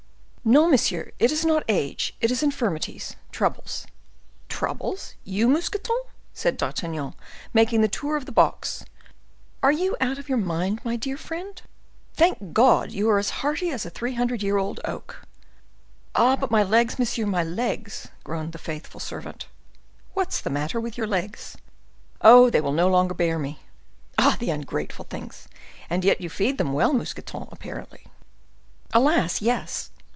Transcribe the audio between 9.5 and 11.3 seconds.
"are you out of your mind, my dear